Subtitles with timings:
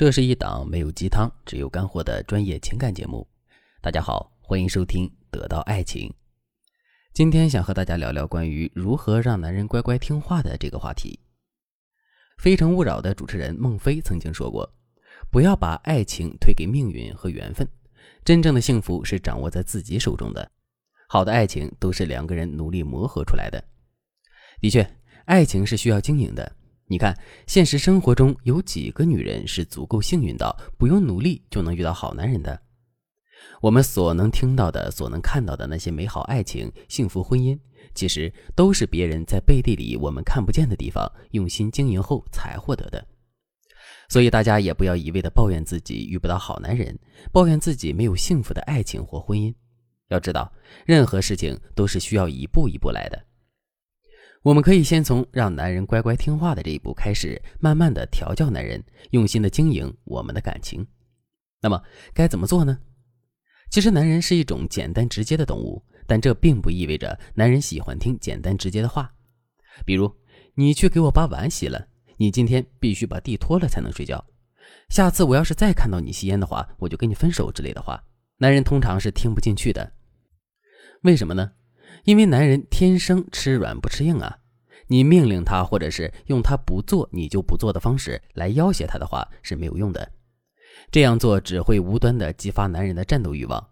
[0.00, 3.28] 这是一档没有鸡汤，只有干货的专业情感节目。
[3.82, 6.08] 大家好，欢迎收听《得到爱情》。
[7.12, 11.20] 今天想和大家聊聊关于如何让男人乖乖听话的这个话题。
[12.42, 14.66] 《非诚勿扰》的主持人孟非曾经说过
[15.30, 17.68] ：“不要把爱情推给命运和缘分，
[18.24, 20.50] 真正的幸福是掌握在自己手中的。
[21.10, 23.62] 好的爱情都是两个人努力磨合出来的。
[24.62, 24.96] 的确，
[25.26, 26.50] 爱情是需要经营的。”
[26.90, 27.16] 你看，
[27.46, 32.60] 现实生活中有几个女人是足够幸运到不用努力就能遇到好男人的？
[33.62, 37.56] 我们所能听到的、所能看到的那些美好爱情、幸福婚姻，
[37.94, 43.06] 其实都是别人在背地里我们看不见的地方用心经营后才获得的。
[44.08, 46.98] 所以大家也不要一味的抱怨自己遇不到好男人，
[47.32, 49.54] 抱怨自己没有幸福的爱情或婚姻。
[50.08, 50.52] 要知道，
[50.84, 53.26] 任何事情都是需要一步一步来的。
[54.42, 60.86] 我们可以先从让男人乖乖听话的这一步开始，慢慢的调教男人，用心的经营我们的感情。
[61.60, 61.82] 那么
[62.14, 62.78] 该怎么做呢？
[63.70, 69.12] 其实男人是一种简单直接的动物，但这并不意味着男人喜欢听简单直接的话。
[69.84, 70.10] 比如，
[70.54, 74.24] 你去给我把碗洗了，你今天必须把地拖了才能睡觉。
[74.88, 78.02] 下次我要是再看到你吸烟的话，我就跟你分手之类的话，
[78.38, 79.92] 男人通常是听不进去的。
[81.02, 81.52] 为什么呢？
[82.04, 84.38] 因为男人天生吃软不吃硬啊，
[84.86, 90.10] 你命令他，或者是用他不做你就不做的方式来要挟他的话是没有用的。
[90.90, 93.64] 这样做只会无端的激发男人的战斗欲望，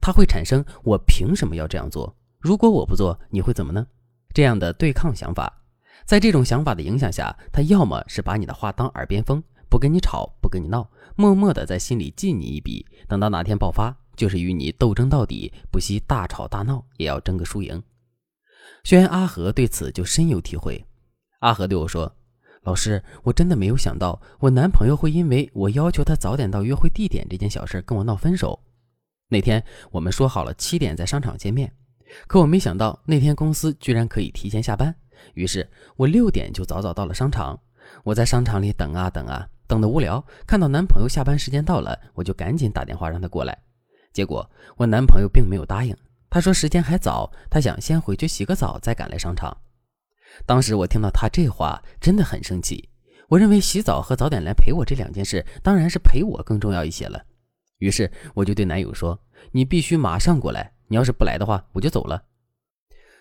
[0.00, 2.16] 他会产生我凭什么要这样做？
[2.38, 3.86] 如果我不做，你会怎么呢？
[4.34, 5.62] 这样的对抗想法，
[6.04, 13.96] 在这种想法的影响下，他要么是把你的话当耳边风，不跟你吵，不跟你闹，默默的在心里记你一笔，等到哪天爆发。
[14.16, 17.82] 就是与你斗争到底，不惜大吵大闹，也要争个输赢。
[18.82, 20.84] 学员阿和对此就深有体会。
[21.40, 22.10] 阿和对我说
[22.62, 28.58] ：“老师，我真的没有想到，我男朋友会因为我要求他早点到约会地点这件小事跟我闹分手。
[29.28, 31.72] 那天我们说好了七点在商场见面，
[32.26, 34.94] 可我没想到那天公司居然可以提前下班。
[35.34, 37.58] 于是我六点就早早到了商场。
[38.04, 43.56] 我在商场里等啊等啊，等得无聊，看到男朋友下班时间到了，我就赶紧打电话让他过来。”
[44.16, 45.94] 结果我男朋友并没有答应，
[46.30, 49.54] 他说时间还早，他想先回去洗个澡再赶来商场。
[50.46, 52.88] 当时我听到他这话，真的很生气。
[53.28, 57.22] 我认为洗澡和早点来陪我这两件事，当然是陪我更重要一些了。
[57.76, 59.20] 于是我就对男友说
[59.52, 62.22] ：“你必须马上过来，你要是不来的话，我就走了。”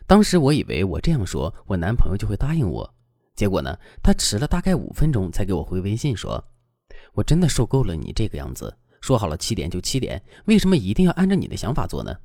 [0.07, 2.89] 当时我以为我这样说，我男朋友就会答应我。
[3.35, 6.41] 结果呢，他迟了大概五分钟才给我回微信说
[7.15, 8.73] ：“我真的受够了你这个样子。”
[9.05, 12.17] 说好了七点就七点，为什么一定要按照你的想法做呢？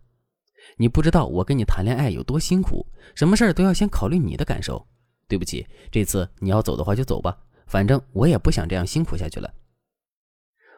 [0.79, 4.89] 你不知道我跟你谈恋爱有多辛苦，什么事儿都要先考虑你的感受。
[5.29, 7.37] 对不起，这次你要走的话就走吧，
[7.67, 9.53] 反正我也不想这样辛苦下去了。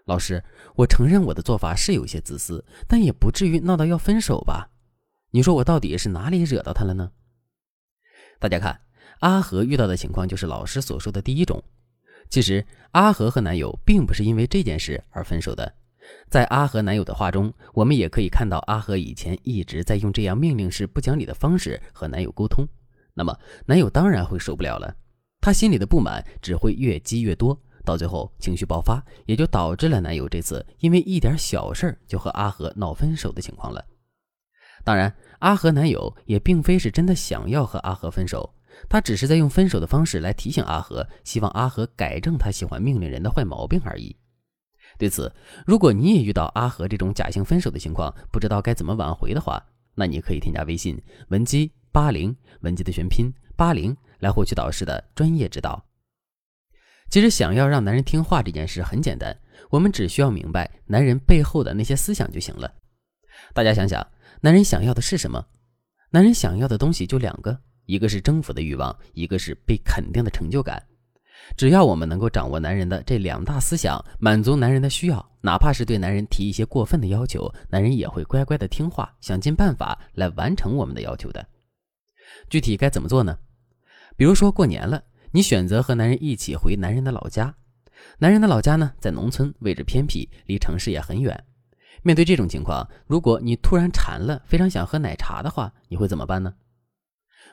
[0.07, 0.43] 老师，
[0.75, 4.71] 我承认我的做法是有些自私，但也不至于闹到要分手吧？
[5.31, 7.13] 你说我到底是哪里惹到他了呢？
[8.41, 8.81] 大家看，
[9.21, 11.63] 阿和遇到的情况就是老师所说的第一种。
[12.29, 15.73] 其实阿和和男友并不是因为这件事而分手的。
[16.29, 22.67] 在阿和男友的话中，我们也可以看到阿和以前一直在用这样命令式、不讲理的方式和男友沟通。
[23.15, 24.95] 那么，男友当然会受不了了，
[25.41, 33.85] 他心里的不满只会越积越多，到最后情绪爆发，也就导致了男友这次因为一点小事就和阿和闹分手的情况了。
[34.85, 38.55] 当然，阿和男友也并非是真的想要和阿和分手，
[38.89, 44.17] 他只是在用分手的方式来提醒阿和，希望阿和改正他喜欢命令人的坏毛病而已。
[45.03, 45.35] 对此，
[45.67, 49.61] 如果你也遇到阿和这种假性分手的情况，不知道该怎么挽回的话，
[49.97, 50.97] 那你可以添加微信
[51.31, 55.85] 文姬八零，文姬的全拼八零，来获取导师的专业指导。
[57.11, 59.37] 其实，想要让男人听话这件事很简单，
[59.71, 62.73] 我们只需要明白男人背后的那些思想就行了。
[63.53, 64.07] 大家想想，
[64.41, 65.45] 男人想要的是什么？
[66.13, 70.81] 男人想要的东西就两个，一个是征服的欲望，一个是被肯定的成就感。
[71.57, 81.47] 只要我们能够掌握男人的这两大思想，满足男人的需要，哪怕是对男人提一些过分的要求，男人也会乖乖的听话，想尽办法来完成我们的要求的。
[82.49, 83.39] 具体该怎么做呢？
[84.17, 85.03] 比如说过年了，
[85.33, 87.55] 你选择和男人一起回男人的老家，
[88.19, 91.45] 男人的老家呢在农村，位置偏僻，离城市也很远。
[92.03, 96.55] 面对这种情况，如果你突然馋了，非常想喝奶茶的话，你会怎么办呢？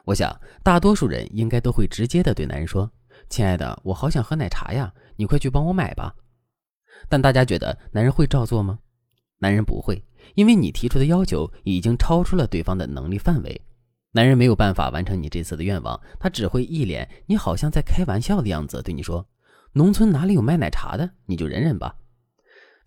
[0.06, 2.89] 我想大多数人应该都会直接的对男人说。
[3.29, 6.15] 亲爱的，我好想喝奶茶呀，你快去帮我买吧。
[7.07, 8.79] 但大家觉得男人会照做吗？
[9.37, 10.03] 男人不会，
[10.33, 13.61] 因为你提出的要求已经超出了对方的能力范围，
[14.11, 19.25] 男人没有办法完成你这次的愿望，他只会一脸你好像在开玩笑的样子对你说
[19.73, 21.11] ：“农村哪里有卖奶茶的？
[21.27, 21.95] 你就忍忍吧。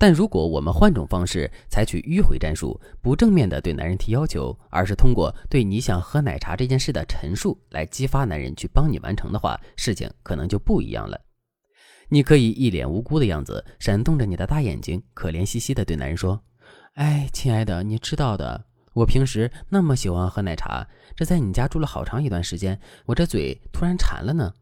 [0.02, 11.20] 但如果我们换种方式，采取迂回战术，不正面的对男人提要求，而是通过对你想喝奶茶这件事的陈述来激发男人去帮你完成的话，事情可能就不一样了。
[12.08, 16.42] 你可以一脸无辜的样子，闪动着你的大眼睛，可怜兮兮的对男人说
[16.98, 18.64] ：“哎，亲爱的，你知道的，
[18.94, 20.84] 我平时那么喜欢喝奶茶，
[21.14, 22.76] 这在你家住了好长一段时间，
[23.06, 24.52] 我这嘴突然馋了呢。”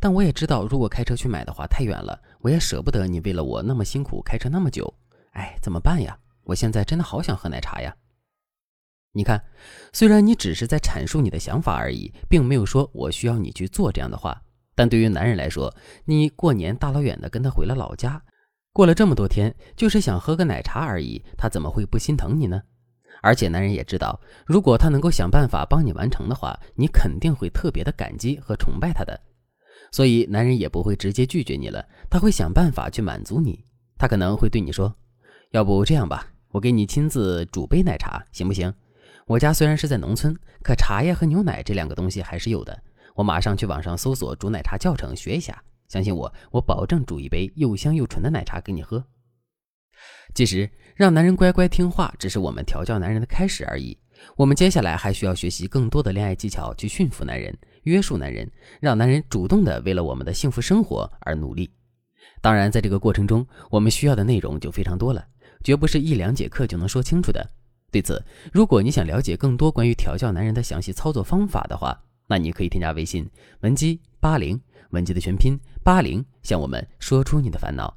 [0.00, 4.92] 但我也知道，如果开车去买的话太远了，我也舍不得你为了我那么辛苦开车那么久。
[5.32, 6.18] 哎，怎么办呀？
[6.44, 7.94] 我现在真的好想喝奶茶呀！
[9.12, 9.42] 你看，
[9.92, 14.42] 虽然你只是在阐述你的想法而已，并没有说我需要你去做这样的话，
[14.74, 15.74] 但对于男人来说，
[16.04, 18.22] 你过年大老远的跟他回了老家，
[18.72, 22.62] 过了这么多天，就是想喝个奶茶而已，他怎么会不心疼你呢？
[23.22, 29.18] 而且男人也知道，如果他能够想办法帮你完成的话，你肯定会特别的感激和崇拜他的。
[29.94, 33.64] 所以，男人也不会直接拒绝你了，他会想办法去满足你。
[33.96, 34.92] 他可能会对你说
[35.54, 38.74] ：“要不这样吧，我给你亲自煮杯奶茶，行不行？
[39.24, 42.76] 我家虽然是在农村，可茶叶和牛奶这两个东西还是有的。
[43.14, 45.62] 我马上去网上搜索煮奶茶教程，学一下。
[45.86, 49.04] 相信我，我保证煮一杯又香又纯的奶茶给你喝。”
[50.34, 53.96] 其实，让男人乖乖听话，只是我们调教男人的开始而已。
[54.34, 57.56] 我们接下来还需要学习更多的恋爱技巧，去驯服男人。
[57.84, 58.50] 约束男人，
[58.80, 61.70] 让男人主动的为了我们的幸福生活而努力。
[62.40, 65.26] 当然，在这个过程中，我们需要的内容就非常多了，
[65.62, 67.48] 绝不是一两节课就能说清楚的。
[67.90, 68.22] 对此，
[68.52, 73.28] 如果你想了解更多关于调教男人的详细操作方法的话，那你可以添加微信
[73.60, 74.60] 文姬八零，
[74.90, 77.94] 文姬的全拼八零，向我们说出你的烦恼。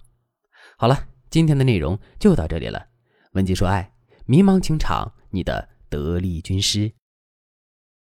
[0.78, 0.98] 好了，
[1.30, 2.86] 今天的内容就到这里了。
[3.33, 3.92] 文姬说爱，
[4.25, 6.92] 迷茫情场，你的得力军师。